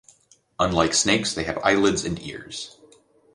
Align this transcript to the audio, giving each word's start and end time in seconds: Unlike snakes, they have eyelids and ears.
Unlike 0.57 0.95
snakes, 0.95 1.35
they 1.35 1.43
have 1.43 1.59
eyelids 1.63 2.05
and 2.05 2.19
ears. 2.23 2.75